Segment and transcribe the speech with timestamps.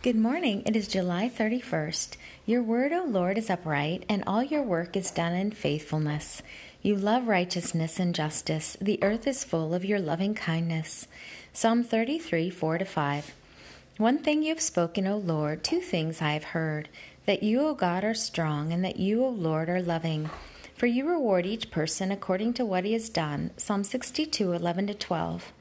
[0.00, 0.62] Good morning.
[0.64, 2.16] It is July 31st.
[2.46, 6.40] Your word, O Lord, is upright, and all your work is done in faithfulness.
[6.82, 8.76] You love righteousness and justice.
[8.80, 11.08] The earth is full of your loving kindness.
[11.52, 13.34] Psalm 33, 4 to 5.
[13.96, 16.88] One thing you have spoken, O Lord, two things I have heard
[17.26, 20.30] that you, O God, are strong, and that you, O Lord, are loving.
[20.76, 23.50] For you reward each person according to what he has done.
[23.56, 25.52] Psalm 62, 11 to 12.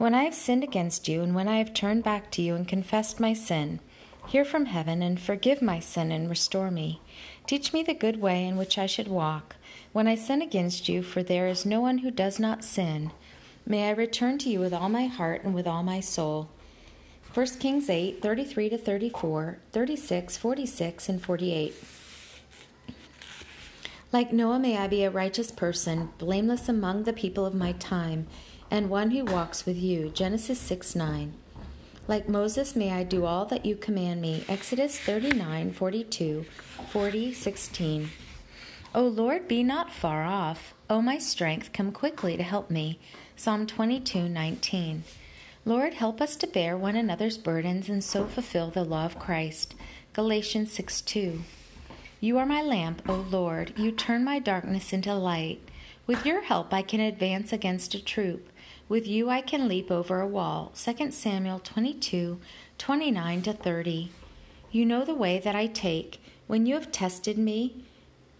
[0.00, 2.66] When I have sinned against you, and when I have turned back to you and
[2.66, 3.80] confessed my sin,
[4.26, 7.02] hear from heaven and forgive my sin and restore me.
[7.46, 9.56] Teach me the good way in which I should walk.
[9.92, 13.10] When I sin against you, for there is no one who does not sin,
[13.66, 16.48] may I return to you with all my heart and with all my soul.
[17.34, 21.74] 1 Kings 8, 33 to 34, 36, 46, and 48.
[24.12, 28.26] Like Noah, may I be a righteous person, blameless among the people of my time
[28.68, 30.08] and one who walks with you.
[30.08, 31.32] Genesis 6 9.
[32.08, 34.44] Like Moses, may I do all that you command me.
[34.48, 36.44] Exodus 39 42,
[36.90, 38.10] 40, 16.
[38.96, 40.74] O Lord, be not far off.
[40.88, 42.98] O my strength, come quickly to help me.
[43.36, 45.04] Psalm 22 19.
[45.64, 49.76] Lord, help us to bear one another's burdens and so fulfill the law of Christ.
[50.14, 51.42] Galatians 6 2.
[52.22, 53.72] You are my lamp, O Lord.
[53.78, 55.66] You turn my darkness into light.
[56.06, 58.50] With your help, I can advance against a troop.
[58.90, 60.70] With you I can leap over a wall.
[60.74, 62.38] 2 Samuel 22
[62.76, 64.12] 29 to 30.
[64.70, 66.20] You know the way that I take.
[66.46, 67.84] When you have tested me,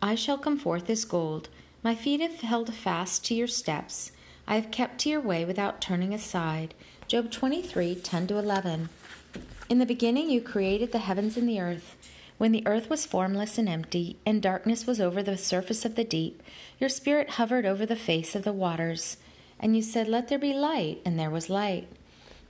[0.03, 1.49] I shall come forth as gold.
[1.83, 4.13] My feet have held fast to your steps.
[4.47, 6.75] I have kept to your way without turning aside.
[7.09, 8.91] Job 23 10 to 11.
[9.71, 11.97] In the beginning, you created the heavens and the earth.
[12.41, 16.05] When the earth was formless and empty, and darkness was over the surface of the
[16.05, 16.43] deep,
[16.79, 19.19] your spirit hovered over the face of the waters.
[19.59, 21.89] And you said, Let there be light, and there was light.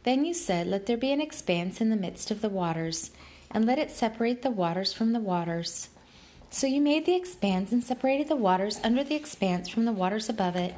[0.04, 3.10] Then you said, Let there be an expanse in the midst of the waters,
[3.50, 5.88] and let it separate the waters from the waters.
[6.50, 10.28] So you made the expanse and separated the waters under the expanse from the waters
[10.28, 10.76] above it.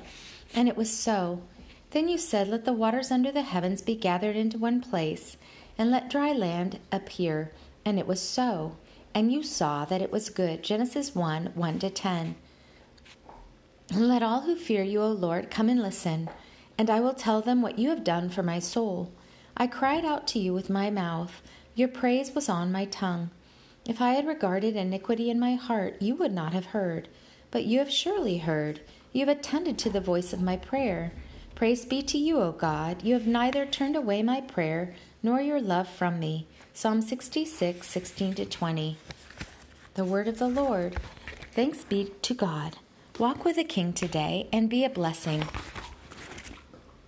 [0.54, 1.42] And it was so.
[1.90, 5.36] Then you said, Let the waters under the heavens be gathered into one place,
[5.76, 7.52] and let dry land appear.
[7.84, 8.76] And it was so.
[9.14, 10.62] And you saw that it was good.
[10.62, 12.34] Genesis 1 1 to 10.
[13.94, 16.30] Let all who fear you, O Lord, come and listen,
[16.78, 19.12] and I will tell them what you have done for my soul.
[19.56, 21.42] I cried out to you with my mouth,
[21.74, 23.30] your praise was on my tongue.
[23.86, 27.08] If I had regarded iniquity in my heart, you would not have heard.
[27.50, 28.80] But you have surely heard.
[29.12, 31.12] You have attended to the voice of my prayer.
[31.54, 33.02] Praise be to you, O God.
[33.02, 36.46] You have neither turned away my prayer nor your love from me.
[36.74, 38.96] Psalm 66, 16 to 20.
[39.94, 40.98] The word of the Lord.
[41.52, 42.76] Thanks be to God.
[43.18, 45.44] Walk with the King today and be a blessing.